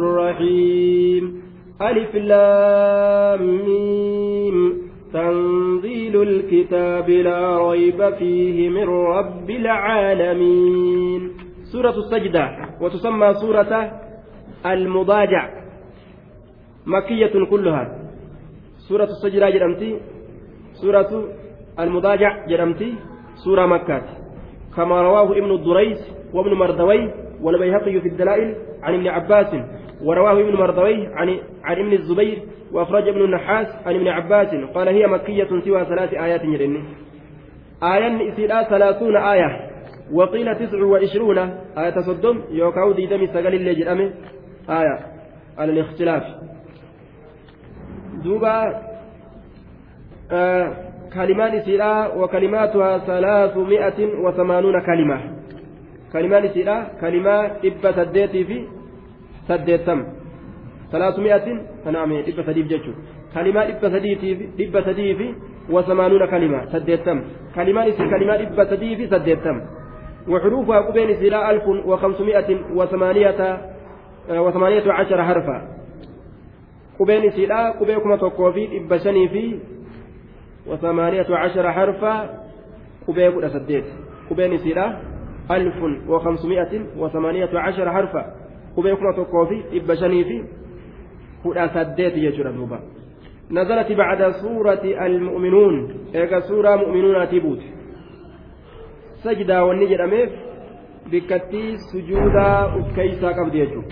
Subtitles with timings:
[0.00, 1.42] الرحيم.
[1.82, 4.56] ألف لام ميم.
[5.12, 11.30] تنزيل الكتاب لا ريب فيه من رب العالمين.
[11.72, 12.44] سورة السجدة
[12.80, 13.92] وتسمى سورة
[14.66, 15.50] المضاجع.
[16.86, 17.98] مكية كلها.
[18.88, 20.00] سورة السجدة جرمتي.
[20.72, 21.24] سورة
[21.80, 22.94] المضاجع جرمتي.
[23.44, 24.02] سورة مكة.
[24.76, 25.98] كما رواه ابن الدريس
[26.34, 27.10] وابن مردوي
[27.42, 29.79] والبيهقي في الدلائل عن ابن عباس.
[30.04, 32.38] ورواه ابن مردوي عن عن ابن الزبير
[32.72, 36.84] وأخرج ابن النحاس عن ابن عباس قال هي مكية سوى ثلاث آيات جرني
[37.82, 39.70] آية إسيلا ثلاثون آية
[40.12, 41.38] وقيل تسع وعشرون.
[41.78, 44.12] آية صدم يوكاو دي دمي سقل اللي
[44.70, 44.98] آية
[45.58, 46.22] على الاختلاف.
[48.24, 48.82] دوبا
[50.32, 50.76] آه
[51.14, 55.20] كلمات إسيلا وكلماتها ثلاثمائة وثمانون كلمة.
[56.12, 58.79] كلمات إسيلا كلمة إبا سديتي في
[59.50, 59.98] سديتم
[60.92, 61.46] ثلاثمائة
[61.90, 62.92] نعم إبا سديف جتشو
[63.34, 64.30] كلمة إبا سديتي
[64.60, 65.18] إبا سديف
[65.70, 67.18] وثمانون كلمة سديتم
[67.54, 69.56] كلمات إسيلا كلمة إبا سديف سديتم
[70.28, 73.40] وحروفها قبين إسيلا ألف وخمسمائة وثمانية
[74.30, 75.56] وثمانية عشر حرفا
[76.98, 79.58] قبين إسيلا قبيكما تقوفي إبا شني في
[80.66, 82.14] وثمانية عشر حرفا
[83.08, 83.84] قبيك الأسديت
[84.30, 85.00] قبين سيرة
[85.50, 85.76] ألف
[86.08, 88.39] وخمسمائة وثمانية عشر حرفا
[88.76, 90.44] قبيكما تقوفي إبا شني في
[91.46, 92.80] الأسديت يجرى دوبا
[93.50, 97.60] نزلت بعد سورة المؤمنون إيجا سورة مؤمنون تبوت
[99.24, 100.30] سجدة والنجر أميف
[101.12, 103.82] بكتي سجودا أكيسا يجو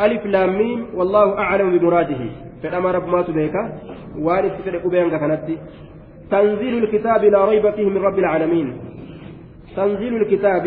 [0.00, 2.30] ألف لام ميم والله أعلم بمراده
[2.62, 3.52] فلما رب ما تبيك
[4.18, 5.44] وارث في قبين كانت
[6.30, 8.80] تنزيل الكتاب لا ريب فيه من رب العالمين
[9.76, 10.64] تنزيل الكتاب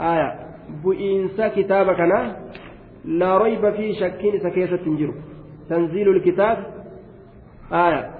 [0.00, 0.43] آية
[0.84, 2.36] بئنس كتابكنا
[3.04, 5.14] لا ريب فيه شك سكيسة تنجر
[5.68, 6.66] تنزيل الكتاب
[7.72, 8.10] آية.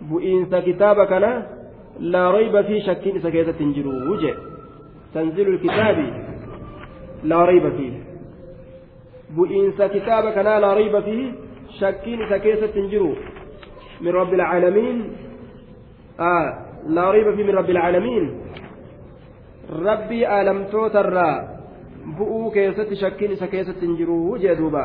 [0.00, 1.46] بئنس كتابكنا
[2.00, 4.34] لا ريب فيه شك سكيسة تنجر وجه.
[5.14, 5.96] تنزيل الكتاب
[7.22, 7.92] لا ريب فيه.
[9.30, 11.32] بئنس كتابكنا لا ريب فيه
[11.80, 13.14] شكين سكيسة تنجرو
[14.00, 15.12] من رب العالمين.
[16.20, 16.58] آه.
[16.86, 18.40] لا ريب فيه من رب العالمين.
[22.04, 24.84] توتر بؤو كيسة شكين سكيسة تنجرو جدوبا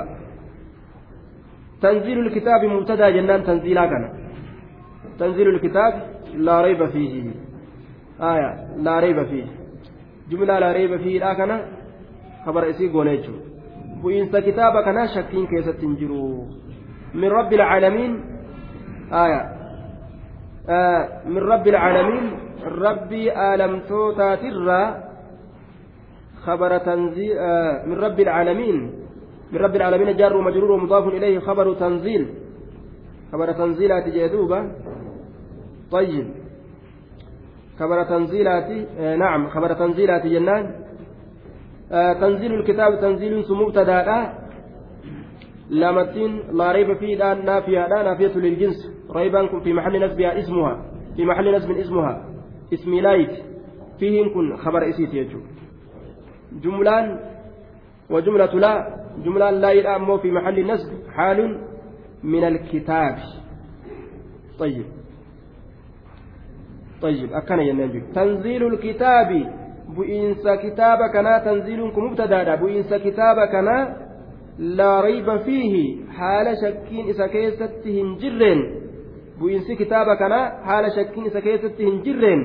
[1.81, 4.09] تنزيل الكتاب مبتدا جنان تنزيلا كان.
[5.19, 5.93] تنزيل الكتاب
[6.35, 7.31] لا ريب فيه.
[8.21, 9.45] آية لا ريب فيه.
[10.29, 11.61] جملة لا ريب فيه لا كان
[12.45, 13.33] خبر إسي قونيتشو
[14.45, 16.47] kitaaba kanaa shakkiin keessatti hin jiru
[17.13, 18.11] min rabbi العالمين
[19.11, 19.41] آية.
[20.69, 22.25] آه من رب العالمين
[22.65, 25.08] ربي آلمتوتا ترى
[26.45, 28.91] خبر تنزيل آه من رب العالمين.
[29.51, 32.29] من رب العالمين جار ومجرور ومضاف إليه خبر تنزيل.
[33.31, 34.71] خبر تنزيلات جدوبة
[35.91, 36.27] طيب.
[37.79, 40.75] خبر تنزيلات آه نعم خبر تنزيلات جنان.
[42.21, 44.33] تنزيل الكتاب تنزيل مبتدا
[45.69, 48.79] لامتين لا ريب فيه لا نافية لا نافية للجنس.
[49.15, 50.85] ريبا في محل نسبها اسمها.
[51.15, 52.25] في محل نسب اسمها.
[52.73, 53.31] اسم لايت
[53.99, 55.39] فيه كن خبر إسيت يجو.
[56.51, 57.19] جملان
[58.09, 58.73] وجملة لا
[59.25, 61.59] جملان لا يلأمو في محل نسب حال
[62.23, 63.15] من الكتاب
[64.59, 64.85] طيب
[67.01, 69.59] طيب أكن ينجي تنزيل الكتاب
[71.43, 73.87] tanziiluun kun mubtadaadha bu'iinsa kitaaba kanaa
[74.59, 78.61] laa rayba fiihi haala shakkiin isa keessatti hin jirreen
[79.39, 82.41] bu'iinsi kitaaba kanaa haala shakkiin isa keessatti hin jirreen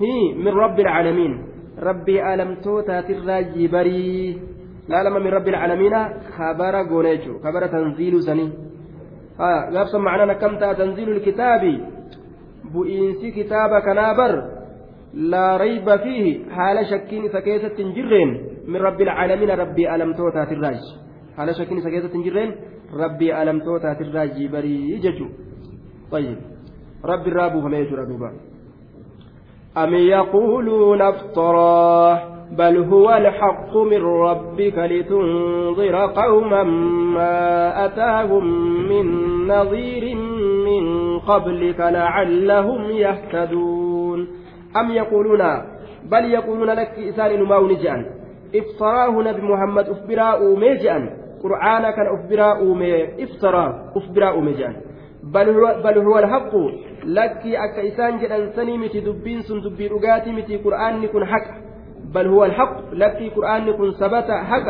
[0.00, 0.12] hi
[0.44, 1.34] min rabbi alcaalamiin
[1.78, 4.40] rabbii aalamtootaatirraa jibarii
[4.88, 6.00] laalama min rabbi alcaalamiina
[6.36, 8.50] kabara goone jechuu kabara tanziiluu sanii
[9.74, 11.72] gaafsan macnaan akkam ta'a tanziilu lkitaabi
[12.72, 14.32] bu'iinsi kitaaba kanaa bar
[15.16, 18.30] لا ريب فيه حال شكين سكيسة جرين
[18.68, 20.80] من رب العالمين ربي ألم توتا تراج
[21.36, 22.50] حال شكين سكيسة جرين
[22.92, 25.26] ربي ألم توتا تراج بري ججو
[26.12, 26.38] طيب
[27.04, 28.30] ربي الرابو فما يجرى دوبا
[29.76, 36.62] أم يقولون افتراه بل هو الحق من ربك لتنظر قوما
[37.14, 38.44] ما أتاهم
[38.88, 39.06] من
[39.48, 40.16] نظير
[40.66, 44.28] من قبلك لعلهم يهتدون.
[44.80, 45.42] أم يقولون
[46.10, 48.06] بل يقولون لك إسان نماو نجأن.
[48.54, 51.10] افتراه نبي محمد أفبراء ميجأن.
[51.42, 54.76] قرآن كان أفبراء مي افتراه أفبراء هو,
[55.34, 56.52] بل هو الحق.
[57.04, 61.48] لك أكا إسان جدًا سني متي دبين سن دبي رقاتي متي قرآن نكون حق.
[62.14, 62.76] بل هو الحق.
[62.92, 64.68] لك قرآن نكون ثبت حق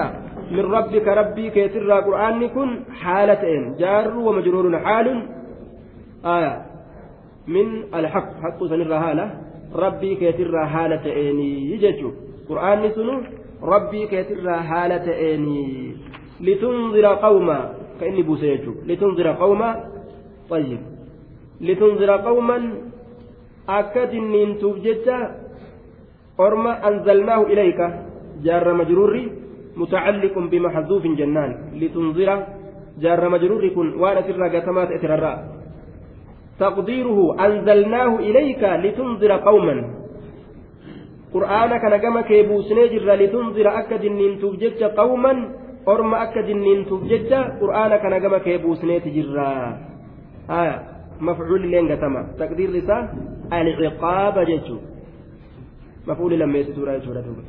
[0.51, 3.75] من ربك ربي كيتر قرآن كن حالتين.
[3.79, 5.09] جار ومجرور حال.
[6.25, 6.63] آية.
[7.49, 8.31] من الحق.
[8.43, 9.27] حق سنر هالة.
[9.75, 11.39] ربي كيتر حالتين.
[11.73, 12.11] يججو.
[12.49, 13.21] قرآن سنو
[13.63, 15.45] ربي كيتر حالتين.
[16.41, 17.59] لتنذر قوما.
[18.01, 18.73] كأني بوسيجو.
[18.87, 19.96] لتنذر قوما.
[20.51, 20.81] طيب.
[21.61, 22.59] لتنذر قوما
[23.69, 25.19] أكد ننتوب ججا
[26.41, 27.81] أرما أنزلناه إليك.
[28.45, 29.33] جار مجروري
[29.77, 31.51] متعلق بمحذوف جنان.
[31.81, 32.31] لتنذر
[33.01, 34.89] جار مجرور كن وأنا سر قتمات
[36.61, 39.77] تقديره أنزلناه إليك لتنذر قوما.
[41.35, 45.33] قرآن كان كما كيبوسني جر لتنذر أكد ننتوب ججا قوما.
[45.89, 48.39] أرما أكد ننتوب ججا قرآن كان كما
[50.49, 50.77] haya
[51.21, 53.03] mafcuulli illee gatama taqdiirri isaa
[53.59, 54.81] alciqaaba jechuu
[56.07, 57.43] mafcuulli lammeessituudha jechuudha duuba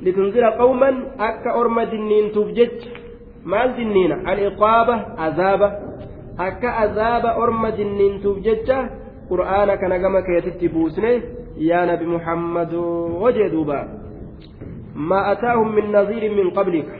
[0.00, 0.96] litunzira qawman
[1.28, 2.90] akka orma dinniintuuf jecha
[3.44, 4.96] maal dinniina alciqaaba
[5.26, 5.68] azaaba
[6.48, 8.78] akka azaaba orma dinniintuuf jecha
[9.30, 11.10] qur'aana kana gama keetitti buusne
[11.56, 13.78] yaa nabi muhammadoo jee duuba
[14.94, 16.94] maa ataahum min naziirin min qablika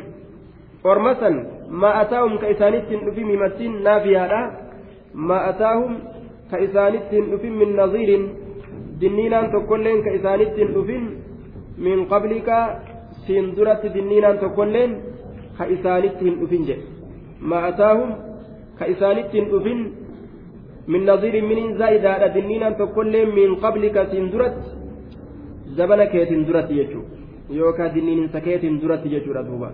[0.84, 1.37] ormasan
[1.84, 4.40] maa ataahum ka isaanittiin dhufi mimatiin naafiyaadha
[5.14, 5.98] ما أتاهم
[6.50, 7.02] كإسانيت
[7.40, 8.10] في من نظير
[9.00, 10.54] دنينان تقولين كإسانيت
[10.88, 10.96] في
[11.78, 12.48] من قبلك
[16.40, 16.86] dhufin jedhe
[17.40, 18.10] ma ataahum
[18.78, 19.80] ka isaanitti hin dhufin
[20.86, 24.70] min naziirin miniin zaa'idaadha dinniinaan tokkolleen min qablika siin duratti
[25.76, 29.72] zabana keetiin duratti jechuudha yookaan dinniininsa keetiin duratti jechuudha duuba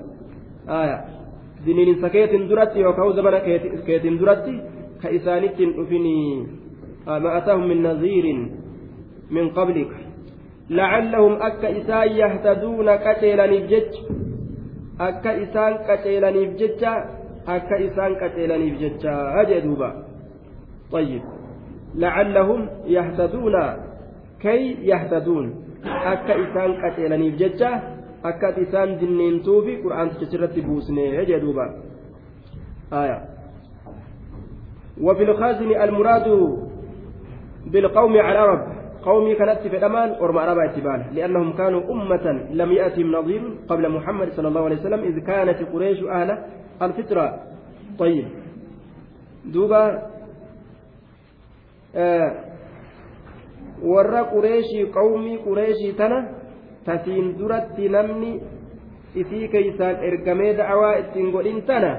[1.67, 3.41] dinniininsa keetiin duratti yookaan zabana
[3.87, 4.53] keetiin duratti
[5.07, 6.07] isaanitti hin dhufin
[7.07, 8.41] ma ataahum min naziirin
[9.31, 10.09] min qablika
[10.71, 13.93] لعلهم أكا إسان يهتدون كتيلانيف جج
[15.01, 16.85] أكا إسان كتيلانيف جج
[17.49, 19.07] أكا إسان كتيلانيف جج.
[19.41, 19.91] أجدوبا
[20.93, 21.23] طيب.
[21.95, 23.55] لعلهم يهتدون.
[24.41, 25.47] كي يهتدون.
[25.85, 27.63] أكا إسان كتيلانيف جج
[28.25, 31.21] أكا إسان دنين توفي قرآن تشرت بوسني.
[31.23, 31.67] أجدوبا
[32.93, 33.38] آية.
[35.03, 36.29] وفي الخازن المراد
[37.67, 38.67] بالقوم على رب
[39.03, 44.29] قومي كانت في الأمان أرمى أربع اتبان لأنهم كانوا أمة لم يأتهم نظير قبل محمد
[44.33, 46.39] صلى الله عليه وسلم إذ كانت قريش أهل
[46.83, 47.41] الفطرة.
[47.99, 48.27] طيب.
[49.45, 50.03] دوبا
[51.97, 52.49] آه
[53.83, 56.29] warra qureeshii qawmii qureeshii tana
[56.85, 58.41] tasiin duratti namni
[59.15, 61.91] isii keeysaan ergamee da'awaa ittiin godhin tana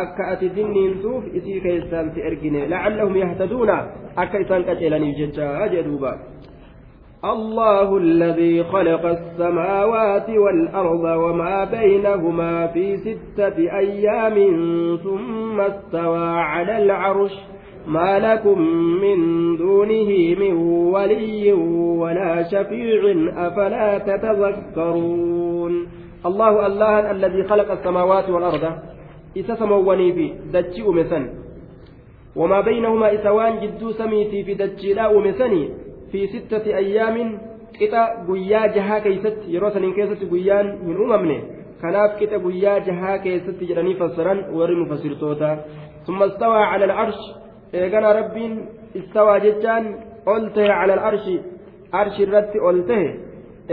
[0.00, 3.76] akka ati dinniintuuf isii keeysaan si ergine lacallahum yahtaduuna
[4.16, 6.12] akka isaan qaceelaniif jechaa jee duuba
[7.24, 14.36] الله الذي خلق السماوات والأرض وما بينهما في ستة أيام
[15.04, 17.32] ثم استوى على العرش
[17.86, 18.58] ما لكم
[19.04, 19.18] من
[19.56, 20.10] دونه
[20.40, 20.52] من
[20.94, 21.52] ولي
[22.02, 23.02] ولا شفيع
[23.46, 25.86] أفلا تتذكرون
[26.26, 28.64] الله الله الذي خلق السماوات والأرض
[29.36, 31.30] إذا سموني في دجئ مثلا
[32.36, 35.62] وما بينهما إسوان جدو سميتي في دجئ مثني
[36.12, 37.16] في ستة أيام
[37.78, 41.36] qixa guyyaa jahaa keeysatti yeroo saniin keessatti guyyaan hin uumamne
[41.82, 45.50] kanaaf qixa guyyaa jahaa keessatti jedhanii fassaran warri mufassirtoota
[46.06, 47.22] cala alcarsh
[47.80, 48.54] eegana rabbiin
[49.00, 49.88] istawaa jechaan
[50.34, 51.36] ol tahe cala alcarshi
[52.00, 53.08] arshi irratti ol tahe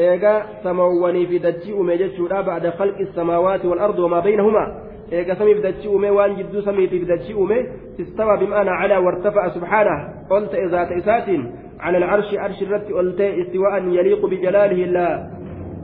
[0.05, 5.89] eega samawwanii fi dachii uume jechuudha bacda khalqi الsamaawaati والأرض وما بينهما eega samiif dachii
[5.93, 7.57] uume waan jidduu samiitiif dachii uume
[7.97, 9.97] istawaa bima'ana calaa wartafa'a subxaanah
[10.29, 11.43] ol ta'e zaata isaatiin
[11.79, 15.31] على العرش عرش الرت ألتي استواء يليق بجلاله لا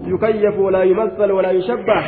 [0.08, 2.02] يكيف ولا يمثل ولا يشبه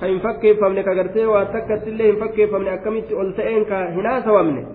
[0.00, 4.66] كان فكي فمن كغرتي واتكت الله فكي فمن أكمت ألتين كهنا سوامنه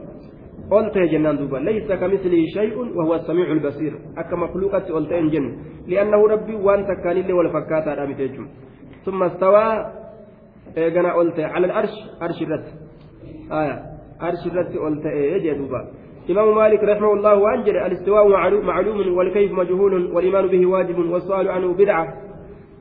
[0.73, 5.45] ألتي جنان دوبا ليس كمثله شيء وهو السميع البصير أكا مخلوقة ألتين جن
[5.87, 8.07] لأنه ربي وأنت كان ولا فكاتا
[9.05, 9.67] ثم استوى
[10.77, 11.89] جنا ألتي على العرش
[12.21, 12.65] عرش الرت
[13.51, 13.83] آية
[14.21, 15.87] عرش الرت ألتي يجي دوبا
[16.29, 18.27] إمام مالك رحمه الله وأنجل الاستواء
[18.61, 22.13] معلوم والكيف مجهول والإيمان به واجب والسؤال عنه بدعة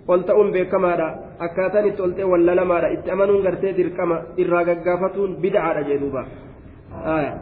[0.08, 4.22] قلت أم بكما أكاتني تلت ولا لما اتأمنوا قرتي دركما
[4.86, 6.26] قافتون بدعة جدوبا
[7.04, 7.40] آية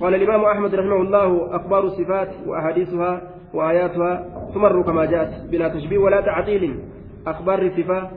[0.00, 3.22] قال الإمام أحمد رحمه الله أخبار الصفات وأحاديثها
[3.54, 6.78] وآياتها تمر كما جاءت بلا تشبيه ولا تعطيل
[7.26, 8.08] أخبار الصفات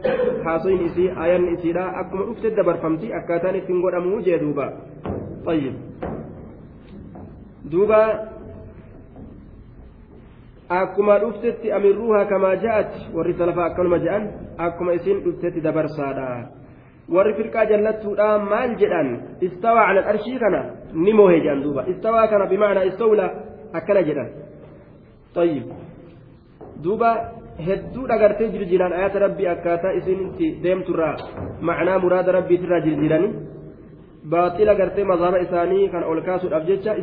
[0.45, 4.67] حاصين إسي آيان إسي لا أكما أفتد برفمتي أكاتني تنقل أمو جدوبا
[5.45, 5.73] طيب
[7.71, 7.99] duuba
[10.69, 14.27] akkuma dhuftetti amirruuhaa kamaa ja'at warri salafaa akkanuma je'an
[14.57, 16.27] akkuma isin dhuftetti dabarsaadha
[17.15, 19.09] warri firqaa jallattuudha maal jedhan
[19.47, 20.61] istawaa cala arshii kana
[20.93, 23.27] ni moohe jedhan duuba istawaa kana bimacnaa istawla
[23.73, 24.29] akkana jedhan
[25.35, 25.63] طيب
[26.83, 27.11] duuba
[27.67, 31.15] hedduu dhagartee jirjiran ayata rabbii akkaataa isinitti deemturraa
[31.69, 33.33] macnaa muraada rabbiitirraa jirjiranii
[34.33, 36.95] baaxila gartee mazhaba isaanii kan ol kaasuudhaaf jecha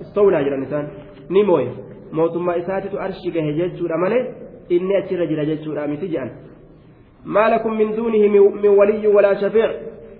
[0.00, 0.90] istawlaa jedhan isaan
[1.28, 1.70] ni mooye
[2.18, 4.24] mootummaa isaatitu arshi gahe jechuudha malee
[4.78, 6.34] inni achirra jira jechuudha miti jedhan
[7.26, 8.22] ما لكم من دونه
[8.62, 9.70] من ولي ولا شفيع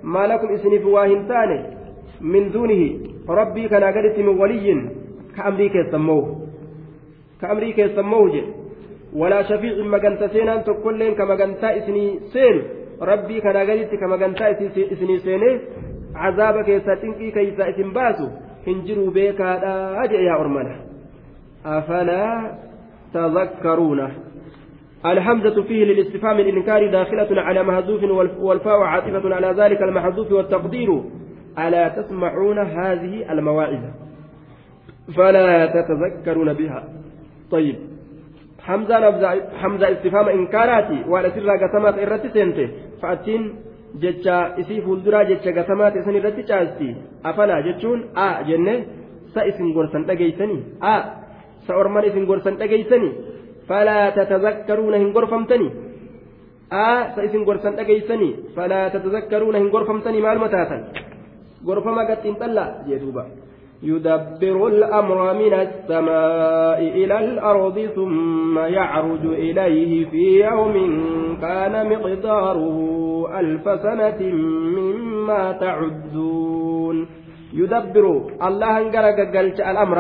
[0.03, 1.59] ما لكم اسنف واهن تاني
[2.21, 4.91] من دونه ربي كان قدت من ولي
[5.37, 6.27] كأمريكا يسموه
[9.17, 12.63] كأمريكا يسموه جي ولا شفيع مجنتا سينان تقولين كمجنتا اسني سين.
[13.03, 15.61] ربي كان قدت كمجنتا اسني سيني.
[16.15, 18.29] عذاب كيسا تنكي كيسا اسم باسو.
[18.67, 20.77] هنجروا بيكا أجئ يا أرمنا.
[21.67, 22.55] أفلا
[23.15, 24.11] تذكرونه
[25.07, 28.03] الحمزة فيه للاستفهام الإنكار داخلة على محذوف
[28.41, 31.03] والفاء عاطفة على ذلك المحذوف والتقدير.
[31.59, 33.81] ألا تسمعون هذه المواعظ
[35.17, 36.89] فلا تتذكرون بها.
[37.51, 37.77] طيب.
[38.67, 38.97] حمزة
[39.63, 42.67] حمزة استفهام إنكاراتي وعلى سر قسمات إرتي سنتي
[43.03, 43.43] فأتين
[44.03, 46.89] jecha isii fuulduraa jecha gatamaati isan irratti caasti
[47.29, 48.75] afalaa jechuun a jenne
[49.33, 50.61] sa isin gorsan dhageeysanii
[50.93, 50.95] a
[51.67, 53.13] sa orman isin gorsan dhageeysanii
[53.69, 55.69] فلا تتذكرون هن غرفمتني.
[56.73, 60.79] آه سيسن غرسن أجيسني فلا تتذكرون هن غرفمتني مع المتاتا
[61.67, 63.25] غرفما قد انطلع يدوبا
[63.83, 70.75] يدبر الأمر من السماء إلى الأرض ثم يعرج إليه في يوم
[71.41, 72.79] كان مقداره
[73.41, 74.33] ألف سنة
[74.77, 77.09] مما تعدون.
[77.53, 79.19] يدبر الله انقرق
[79.71, 79.99] الأمر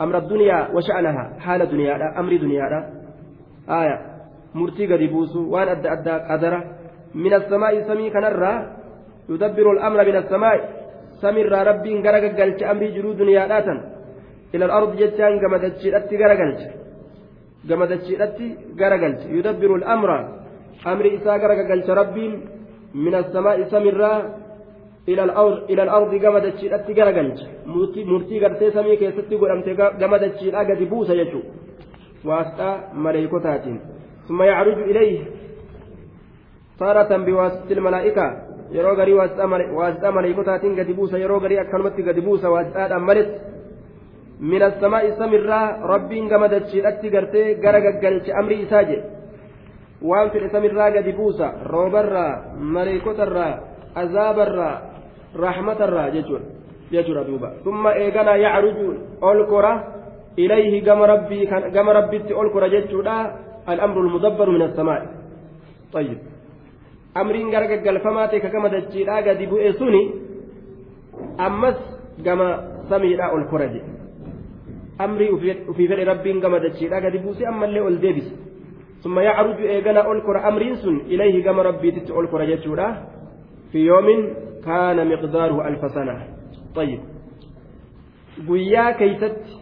[0.00, 2.64] أمر الدنيا وشأنها حال دنيا أمر دنيا.
[3.70, 3.98] آية.
[4.54, 5.00] مرتي قد
[5.36, 6.64] وأن أدى أدى قدره.
[7.14, 8.54] من السماء سمي كنرى
[9.28, 10.83] يدبر الأمر من السماء.
[11.70, 13.74] ربي غرق قلت أمري جرو دنيا داتا
[14.54, 16.60] إلى الأرض جتان كما تشيرت غرقلت
[17.68, 18.38] كما تشيرت
[18.80, 20.10] غرقلت يدبر الأمر
[20.92, 22.26] أمر إساء غرق قلت ربي
[23.04, 24.00] من السماء سمر
[25.70, 27.38] إلى الأرض كما تشيرت غرقلت
[28.10, 29.68] مرتي قرتي سمي كيست قرمت
[30.00, 31.40] كما تشيرت قد بوسا يجو
[32.28, 32.68] واسطة
[33.04, 33.64] ملائكتات
[34.28, 35.18] ثم يعرج إليه
[36.78, 38.26] تارة بواسطة الملائكة
[38.72, 43.40] yeroo garii waasixaa maleeykotaatiin gadi buusa yeroo garii akkanumatti gadi buusa waasixaadhaan maletti
[44.40, 49.04] min assamaa'i samirraa rabbiin gama dachiidhatti gartee gara gaggalche amrii isaa jedhe
[50.10, 52.32] waan fedhe samirraa gadi buusa roobarraa
[52.76, 53.52] maleeykotarraa
[54.02, 54.74] azaabarraa
[55.46, 58.86] rahmatarraa jechuudha duuba summa eeganaa yacruju
[59.20, 59.72] ol kora
[60.36, 63.16] ilayhi gama rabbitti ol kora jechuudha
[63.68, 65.06] الأمر المدبر من السماء
[65.92, 66.18] طيب
[67.14, 70.02] amriin gara gaggalfamaa ta'e kakama dachiidhaa gadi bu'e suni
[71.38, 71.78] ammas
[72.26, 72.48] gama
[72.88, 73.90] samiidhaa ol kora jedhe.
[74.98, 75.30] Amrii
[75.70, 78.34] ufii fedhe rabbiin gama dachiidhaa gadi buuse ammallee ol deebise.
[79.02, 82.86] Summa yacruju eeganaa ol kora amriin sun ilayhi gama rabbiititti ol kora jechuudha.
[83.72, 84.20] Fi yoomin
[84.64, 86.14] kaana miqdaaruhu alfa sana.
[86.76, 87.02] Ayyib
[88.46, 89.52] guyyaa keeysatti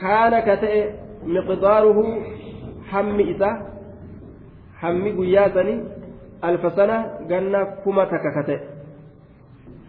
[0.00, 0.80] kaana ka ta'e
[1.26, 2.04] miqdaaruhu
[2.90, 3.50] hammi isa
[4.82, 5.78] hammi guyyaa sanii
[6.48, 6.96] alfa sana
[7.30, 8.56] ganna kuma takka kate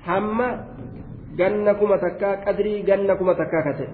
[0.07, 0.47] hamma
[1.39, 3.87] ganna kuma takka qadrii ganna kuma takka kate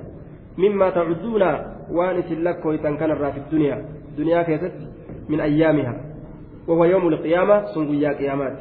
[0.58, 1.50] mimmaa tacudduuna
[1.98, 3.82] waan isin lakkooytan kanarraa fi duniyaa
[4.17, 4.86] duniyaa keessatti
[5.29, 5.93] min ayyaamiha
[6.67, 8.55] وهو يوم القيامة سنقيا قيامات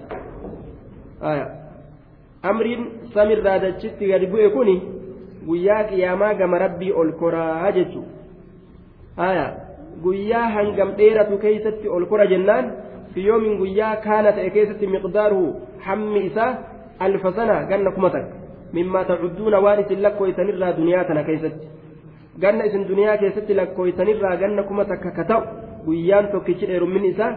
[1.23, 1.47] آية
[2.51, 2.81] أمرين
[3.15, 4.77] سمر رادتشت قد بؤكني
[5.47, 8.03] guyyaa qiyaamaa gama rabbii ol koraa jechu
[9.17, 9.47] aya
[10.03, 12.71] guyyaa hangam dheeratu keeysatti ol kora jennaan
[13.15, 16.59] في يوم قيا كانت أكيسة مقداره حم إساه
[17.03, 18.27] ألف سنة قلنا كمتك.
[18.75, 21.57] مما تعدون وارث لك ويتنرى دنياتنا كيست.
[22.43, 25.41] قلنا إسن دنيا كيست لك ويتنرى قلنا كمتك كتو.
[25.87, 26.61] قيان توكيش
[26.95, 27.33] من إساه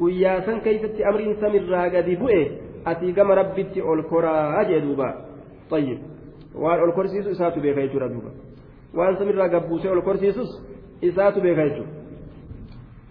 [0.00, 2.46] قيا سن كيست أمرين سمرى قد بؤه
[2.86, 5.08] أتي قم ربتي أولكرا أجدوبا
[5.70, 5.98] طيب.
[6.56, 8.30] waan ol korsiisu isaatu beeka jechuudha duuba
[8.94, 10.50] waan samirraa gabbuusee ol korsiisus
[11.02, 11.96] isaatu beeka jechuudha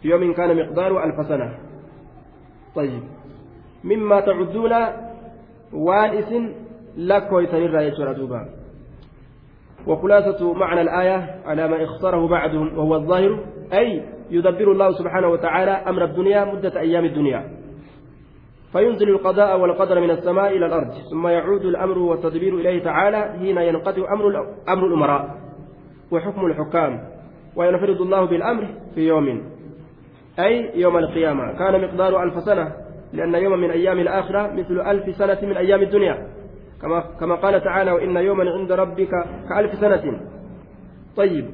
[0.05, 1.47] يوم كان مقداره ألف سنة.
[2.75, 3.03] طيب.
[3.83, 4.71] مما تعدون
[5.73, 6.53] وان اسم
[6.97, 8.49] لكو يتنرى يجرى دوبا.
[9.87, 13.39] وخلاصة معنى الآية على ما اختاره بعضهم وهو الظاهر
[13.73, 17.49] أي يدبر الله سبحانه وتعالى أمر الدنيا مدة أيام الدنيا.
[18.71, 24.13] فينزل القضاء والقدر من السماء إلى الأرض ثم يعود الأمر والتدبير إليه تعالى حين ينقطع
[24.13, 25.35] أمر أمر الأمراء.
[26.11, 26.99] وحكم الحكام.
[27.55, 29.54] وينفرد الله بالأمر في يوم.
[30.39, 32.73] أي يوم القيامة كان مقدار ألف سنة
[33.13, 36.27] لأن يوم من أيام الآخرة مثل ألف سنة من أيام الدنيا
[36.81, 39.11] كما كما قال تعالى وإن يوما عند ربك
[39.49, 40.19] كألف سنة
[41.17, 41.45] طيب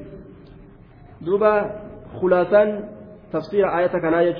[1.20, 1.70] دوبا
[2.20, 2.88] خلاصان
[3.32, 4.36] تفسير آية كان آية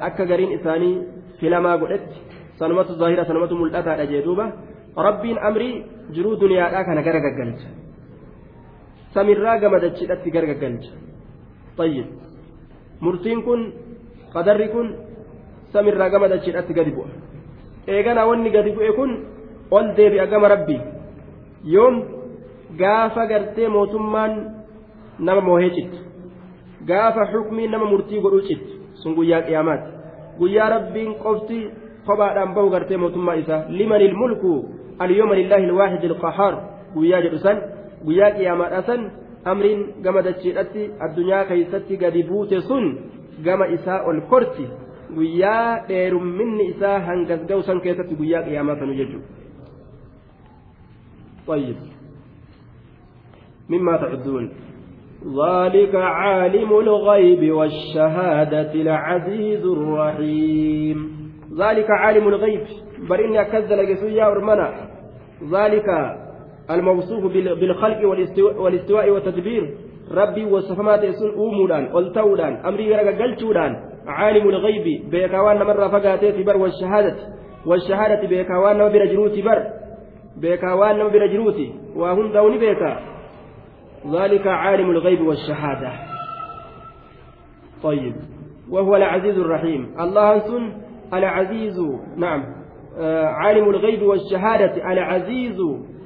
[0.00, 1.02] akka gariin isaanii
[1.40, 2.18] filamaa godhetti
[2.58, 4.52] sanumatu zaahira sanumatu mul'ataadha jee duuba
[4.96, 5.84] rabbiin amrii
[6.14, 7.68] jiruu duniyaadhaa kana gara gaggalcha
[9.14, 10.92] samirraa gamadachiidhatti gara gaggalcha
[11.76, 12.23] tayyib
[13.00, 13.60] murtiin kun
[14.34, 14.88] qadarri kun
[15.72, 17.08] samirraa gamadachiidhatti gadi bu'a.
[17.86, 19.10] Eeganaa wanni gadi bu'e kun
[19.70, 20.80] ol deebi'a gama rabbii.
[21.74, 21.94] Yoom
[22.78, 24.32] gaafa gartee mootummaan
[25.18, 25.98] nama moohee cittu
[26.86, 28.72] gaafa xukmiin nama murtii godhuu cittu
[29.02, 29.88] sun guyyaa qiyaamaati
[30.38, 31.58] guyyaa rabbiin qofti
[32.06, 34.50] kophaadhaan bahu gartee mootummaa isaa liman ilmulku
[34.98, 36.54] alyooma lillaahi ilwaahidi ilqahaar
[36.94, 37.56] guyyaa jedhu san
[38.06, 39.00] guyyaa qiyaamaadha san
[39.52, 42.90] amriin gama dachiidhatti addunyaa keeysatti gadi buute sun
[43.44, 44.66] gama isaa ol korti
[45.14, 49.42] guyyaa dheerumminni isaa hangas ga'u san keessatti guyyaa qiyaamaa sanu jechuudha
[51.46, 51.76] طيب
[53.68, 54.52] مما تعدون
[55.24, 60.98] ذلك عالم الغيب والشهادة العزيز الرحيم
[61.58, 62.60] ذلك عالم الغيب
[63.08, 63.78] بل إني أكذل
[64.16, 64.74] يا أرمنا
[65.52, 65.88] ذلك
[66.70, 68.08] الموصوف بالخلق
[68.58, 69.74] والاستواء والتدبير.
[70.10, 77.16] ربي وصفمات يسون أومودان ألتودان أمري رجلتودان عالم الغيب بيكوان مرة فقاتي بر والشهادة.
[77.66, 79.62] والشهادة بيكوان برجروتي بر.
[80.36, 83.00] بيكوان برجروتي وهم دوني بيكا.
[84.12, 85.92] ذلك عالم الغيب والشهادة.
[87.82, 88.14] طيب.
[88.70, 89.94] وهو العزيز الرحيم.
[90.00, 90.72] الله سن
[91.14, 91.80] العزيز
[92.16, 92.44] نعم
[92.98, 94.92] آه عالم الغيب والشهادة.
[94.92, 95.58] العزيز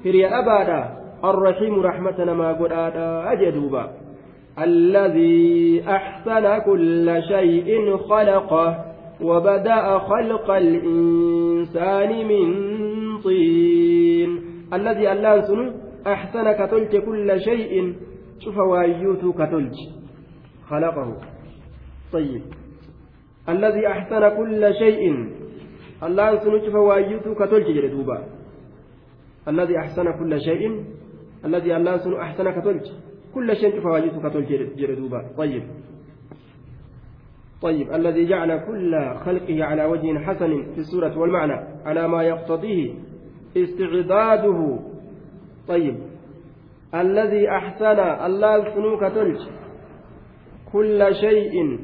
[0.05, 0.81] هري أبدا
[1.25, 2.73] الرحيم رحمتنا ما قد
[3.33, 3.91] أجدوبا
[4.59, 8.85] الذي أحسن كل شيء خلقه
[9.23, 12.47] وبدأ خلق الإنسان من
[13.23, 14.31] طين.
[14.73, 15.75] الذي الله سنه
[16.07, 17.95] أحسن كتلج كل شيء.
[18.39, 19.77] شوف وايوت كتلج
[20.71, 21.17] خلقه.
[22.13, 22.43] طيب.
[23.49, 25.03] الذي أحسن كل شيء.
[26.03, 28.38] الله سنو شوف وايوت كتلج جردوبا
[29.49, 30.85] الذي أحسن كل شيء
[31.45, 32.83] الذي الله سنو أحسن كتلج
[33.35, 35.63] كل شيء وايوت كتلج جردوبا طيب.
[37.63, 37.93] طيب.
[37.93, 42.95] الذي جعل كل خلقه على وجه حسن في السورة والمعنى على ما يقتضيه
[43.57, 44.79] استعداده.
[45.69, 45.97] طيب.
[46.95, 49.41] الذي أحسن الله سنوك تلج
[50.73, 51.79] كل شيء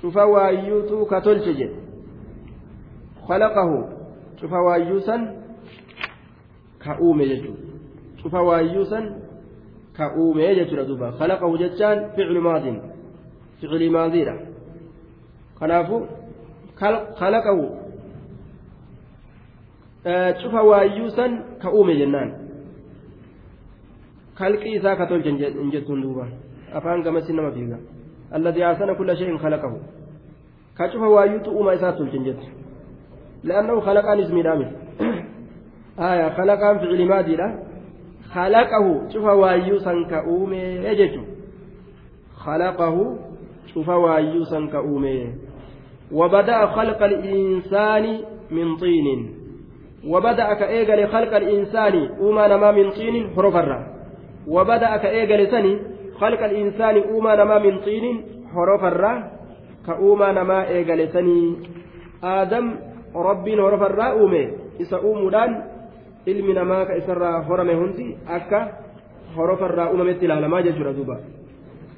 [0.00, 1.68] شوف وأيوتو كتلج
[3.28, 3.88] خلقه
[6.84, 7.54] شوف وايوسا كأومي يجو
[8.22, 9.00] شوف وايوسا
[9.96, 12.64] كأومي يجو خلقه جتان فعل ماض
[13.62, 14.24] فعل ماضي
[15.60, 16.08] kanaafuu
[17.18, 17.64] kalaqahu
[20.42, 22.32] cufa waayyuu san ka uume jennaan
[24.34, 26.28] kalqii isaa ka tolche hin jettuun duuba
[26.72, 27.78] afaan gamasii nama fiiga
[28.38, 29.78] alladii ahsana kulla shay'in khalaqahu
[30.78, 32.48] ka cufa waayyuutu uuma isaa tolche hin jettu
[33.44, 34.18] لأنه خلقان
[35.98, 37.58] آية خلقان فعل ماضي لا
[38.34, 41.20] خلقه شوف وايو سنك أومي يجتو
[42.36, 43.16] خلقه
[43.74, 45.34] شوف وايو سنك أومي
[46.12, 48.18] وبدأ خلق الإنسان
[48.50, 49.34] من طين
[50.06, 53.86] وبدأ كأيجل خلق الإنسان أوما نما من طين حروف الرّ
[54.48, 55.78] وبدأ كأيجل سني
[56.20, 58.24] خلق الإنسان أوما نما من طين
[58.54, 59.32] حروف الراء
[59.86, 61.56] كأوما نما إيجل سني
[62.24, 62.76] آدم
[63.14, 64.50] ربي حروف الراء أومي
[64.80, 65.62] إسا أومودان
[66.26, 68.68] ilmi namaa ka isarraa horame hundi akka
[69.36, 71.20] horofarraa uumametti ilaalamaa jechuudha duuba.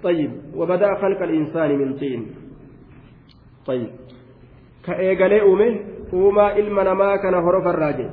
[0.02, 2.26] طيب وبدأ خلق الإنسان من طين
[3.66, 3.90] طيب
[4.85, 5.80] كأيجل أومه
[6.12, 8.11] أوما إلما نما كان هرف الراجل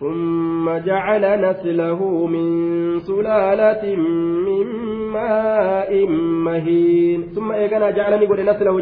[0.00, 2.46] ثم جعل نسله من
[3.00, 3.96] سلالة
[4.46, 4.66] من
[5.12, 6.06] ماء
[6.46, 8.80] مهين ثم إيقنا جعلني قد نسله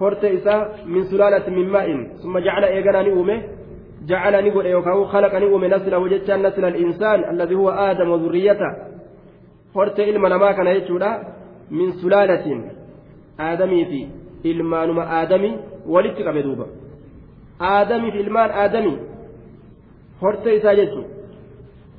[0.00, 3.42] فرت إسا من سلالة من ماء ثم جعل إيقنا نؤمه
[4.06, 8.70] جعلني قد يوكاو خلق نؤمه نسله ججان نسل الإنسان الذي هو آدم وذريته
[9.74, 11.22] فرت إلما نما كان يجودا
[11.70, 12.70] من سلالة
[13.40, 14.08] آدمي في
[14.50, 16.66] إلمان ما آدمي ولدت قبدوبا
[17.60, 18.98] آدمي في إلمان آدمي
[20.20, 21.04] hortee isaa jechuun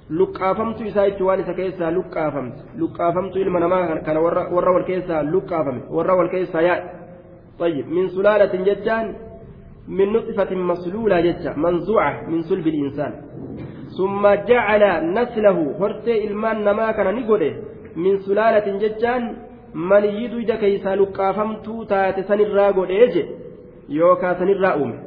[0.10, 2.60] luqqaafamtu isaa jechuun waan isa keessaa luqqaafamtu.
[2.78, 5.82] Luqqaafamtu ilma namaa kana warra wal keessaa luqqaafame.
[5.90, 7.05] Warra wal keessaa yaa'e.
[7.60, 9.16] طيب من سلالة ججان
[9.88, 13.14] من نطفة مسلولة ججة منزوعة من صلب الإنسان
[13.98, 17.50] summa jacala naslahu hortee ilmaan namaa kana ni godhe
[17.96, 19.24] min sulaalatin jechaan
[19.92, 23.24] maniyyii duyda keeysaa luqqaafamtuu taate sanirraa godhee je
[24.00, 24.98] yookaa sanirraa uume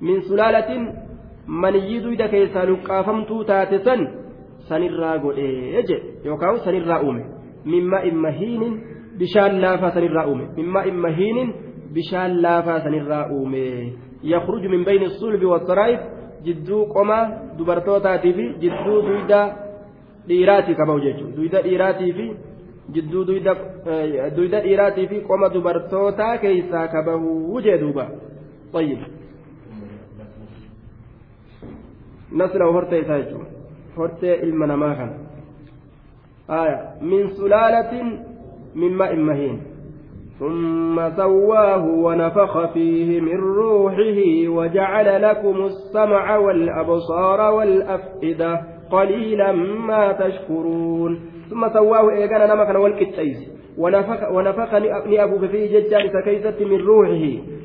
[0.00, 0.82] min sulaalatin
[1.64, 4.04] maniyyii duyda keeysaa luqqaafamtuu taate san
[4.68, 7.24] sanirraa godhee je yookaan sanirraa uume
[7.74, 8.74] mimma immahiinin
[9.18, 11.54] bishaan laafaa sanirraa uume mimma immahiinin
[11.94, 13.64] bishaan laafaa sanirraa uume
[14.34, 16.00] yakhruju min bayni sulbi wasaraa'ib
[16.46, 17.18] jidduu qoma
[17.58, 19.40] dubartootaatii fi jidduu duyda
[20.28, 22.26] dhiiraatii qabahu jechuudha duyda dhiiraatii fi
[22.94, 28.06] jidduu duyda dhiiraatii fi qoma dubartootaa keessaa qabahu jee duuba
[28.72, 28.98] طيب
[32.32, 33.40] نسله هرتي تاجو
[33.98, 35.12] هرتي المنما كان
[36.50, 37.92] آية من سلالة
[38.74, 39.62] من ماء مهين
[40.38, 51.20] ثم سواه ونفخ فيه من روحه وجعل لكم السمع والأبصار والأفئدة قليلا ما تشكرون.
[51.50, 53.38] ثم سواه إيقانا نمكن والكتشيس
[53.78, 54.74] ونفخ, ونفخ
[55.06, 57.24] نأبوك فيه ججان كيست من روحه.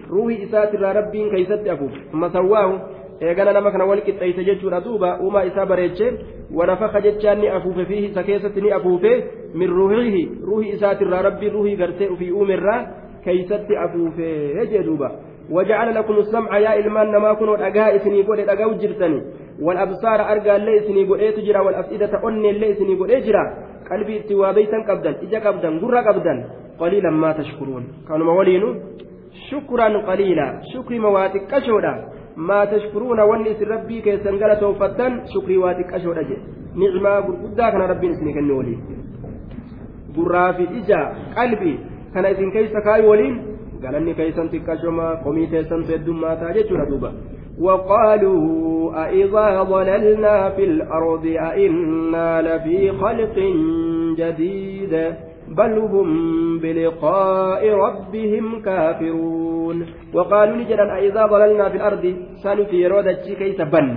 [0.09, 1.91] روحي إسات ربي كيست أبوك.
[2.11, 2.79] ثم سواه
[3.21, 6.13] eegana nama kana wal qixxeeyse jechuudha duuba uumaa isaa bareeche
[6.53, 9.11] wanafaka jechaan ni afuufe fiihi isa keessatti ni afuufe
[9.53, 12.81] min ruuhihi ruuhi isaatirraa rabbii ruuhii gartee ufii uumerraa
[13.25, 14.27] keeysatti afuufe
[14.71, 15.11] jee duuba
[15.51, 19.21] وجعل لكم السمع يا إلمان نما كنوا أجاء إسني قد أجاو جرتني
[19.61, 23.43] والأبصار أرجع اللي إسني قد تجرا والأفئدة أني اللي إسني قد أجرا
[23.91, 26.33] قلبي اتوابيتا قبدا إجا قبدا قرى قبدا
[26.79, 28.63] قليلا ما تشكرون كانوا مولين
[29.51, 31.93] شكرا قليلا شكري مواتك كشودا
[32.35, 36.41] maa tashkuruuna wanni isin rabbii keessan galatooffattan shukrii waa xiqqashoodha jedhe
[36.81, 39.02] nicmaa gurguddaa kana rabbiin isin kenne waliin
[40.15, 40.99] gurraa fi ija
[41.35, 41.77] qalbii
[42.13, 43.37] kana isin keessa kaayu waliin
[43.85, 47.11] galanni keessan xiqqashoma komii keessan heddummaataa jechuudha duuba.
[47.59, 53.37] وقالوا أإذا ضللنا في الأرض أإنا لفي خلق
[54.17, 55.13] جديد
[55.47, 56.09] بل هم
[56.59, 63.87] بلقاء ربهم كافرون وقالوا نجدا أئذا ضللنا في الأرض سنتي يرو دجي كيس بن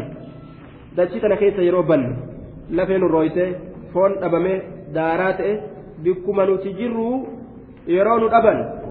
[0.97, 2.17] دجي تنا كيس يرو بن
[2.71, 3.53] لفين الرويته
[3.93, 4.13] فون
[6.01, 7.25] أبمي دارات بكما نتجروا
[7.89, 8.87] يرون أبن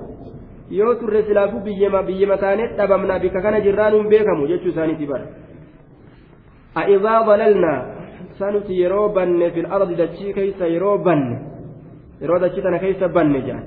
[0.72, 5.26] yoo turre silaafuu biyyama biyyama taaneet dhabamna bika kana jirraanuun beekamu jechuu isaaniiti bara
[6.76, 7.86] a'idaa dalalnaa
[8.40, 11.40] sanuti yeroo banne fil ardi dachii keeysa yeroo banne
[12.22, 13.64] yeroo dachii tana keessa banne jedhan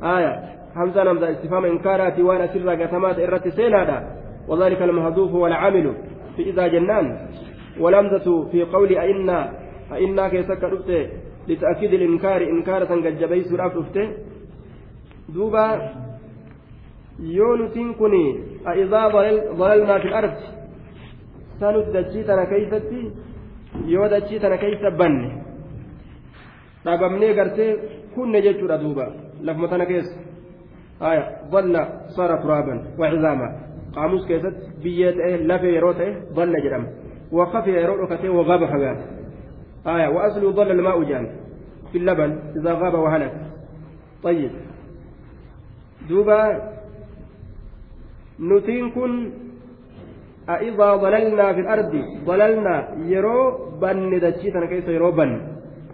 [0.00, 0.42] aya
[0.74, 4.02] hamzaan hamza istifaama inkaaraati waan asirraa gatamaata irratti seenaadha
[4.48, 5.94] وذلك المهدوف والعامل
[6.36, 7.28] في إذا جنان
[7.80, 9.52] والهمزة في قول أئنا
[9.92, 10.64] أئنا كيسك
[11.48, 14.06] لتأكيد الإنكار إنكارة قد جبيس رفته
[15.28, 15.66] دوبا
[17.20, 18.24] يونتين كني
[18.66, 19.02] أإذا
[19.60, 20.34] ضللنا في الأرض
[21.60, 23.02] سند دجيتنا كيستي
[23.92, 25.14] يو دجيتنا كيس بن
[26.86, 27.70] dhabamnee gartee
[28.14, 29.06] kunne jechuudha duuba
[29.46, 30.14] lafuma tana keessa
[31.08, 31.82] aya dalla
[32.16, 33.52] sara turaaban wa cizaamaa
[33.96, 36.88] qaamus keessatti biyyee ta'e lafee yeroo ta'e dalla jedhama
[37.32, 38.96] وخفي يرون كتير وغاب فقال
[39.86, 41.26] آية وأصله ضل الماء جان
[41.92, 43.34] في اللبن إذا غاب وهلك.
[44.22, 44.50] طيب.
[46.08, 46.40] دوبا
[48.40, 48.92] نتين
[50.48, 51.92] أإذا ضللنا في الأرض
[52.24, 52.74] ضللنا
[53.06, 53.38] يرو
[53.82, 55.30] بن دجيتنا كيف يرو بن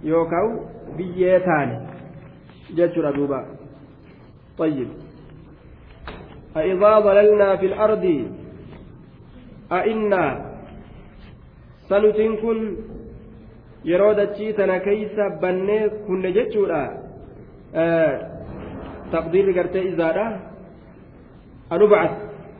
[0.04, 0.48] يوكاو
[1.46, 1.76] taane
[2.76, 3.40] jechuudha duuba
[4.58, 4.88] طيب.
[6.56, 8.04] أإذا ضللنا في الأرض
[9.72, 10.24] أئنا
[11.88, 12.36] سنتين
[13.84, 16.80] yeroo dachii tana keeysa bannee kunne jechuudha
[19.12, 20.26] taqdiirri gartee izaadha
[21.70, 22.14] anubacas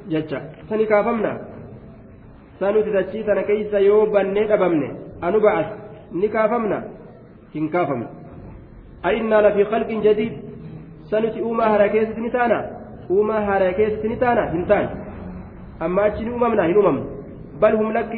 [0.08, 1.32] jecha sani kaafamna
[2.60, 4.88] sanuti dachii tana keeysa yoo bannee dhabamne
[5.20, 5.68] anubacas
[6.12, 6.82] ni kaafamna
[7.54, 8.08] hin kaafamne
[9.02, 10.32] أئنا لفي خلق جديد
[11.10, 12.58] سنتي أوما هراكيس نتانا
[13.10, 14.88] أوما هراكيس نتانا هنتان
[15.82, 16.98] أما أتشني أممنا هن أمم
[17.62, 18.12] بل هم لك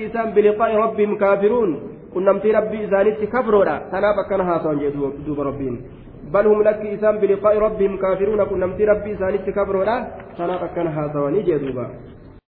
[2.15, 4.79] قلنمتي ربي إسانيت كفروا تنافا كان هاتون
[5.27, 5.75] دوب ربين.
[6.35, 8.41] بل هم لك إسان بلقاء ربهم كافرون.
[8.41, 9.85] قلنمتي ربي إسانيت كفروا
[10.39, 11.87] تنافا كان هاتون جدوبا